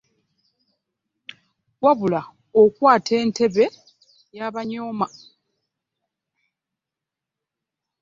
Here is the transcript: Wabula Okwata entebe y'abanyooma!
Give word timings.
Wabula 1.83 2.21
Okwata 2.61 3.13
entebe 3.23 3.65
y'abanyooma! 4.37 5.07